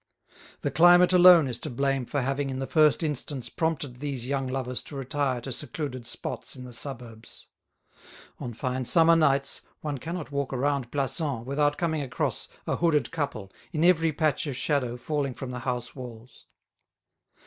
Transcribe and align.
The 0.61 0.71
climate 0.71 1.13
alone 1.13 1.47
is 1.47 1.59
to 1.59 1.69
blame 1.69 2.05
for 2.07 2.21
having 2.23 2.49
in 2.49 2.57
the 2.57 2.65
first 2.65 3.03
instance 3.03 3.49
prompted 3.49 3.97
these 3.99 4.27
young 4.27 4.47
lovers 4.47 4.81
to 4.81 4.95
retire 4.95 5.39
to 5.41 5.51
secluded 5.51 6.07
spots 6.07 6.55
in 6.55 6.63
the 6.63 6.73
suburbs. 6.73 7.47
On 8.39 8.51
fine 8.51 8.85
summer 8.85 9.15
nights 9.15 9.61
one 9.81 9.99
cannot 9.99 10.31
walk 10.31 10.53
round 10.53 10.91
Plassans 10.91 11.45
without 11.45 11.77
coming 11.77 12.01
across 12.01 12.47
a 12.65 12.77
hooded 12.77 13.11
couple 13.11 13.51
in 13.71 13.83
every 13.83 14.11
patch 14.11 14.47
of 14.47 14.57
shadow 14.57 14.97
falling 14.97 15.35
from 15.35 15.51
the 15.51 15.59
house 15.59 15.95
walls. 15.95 16.47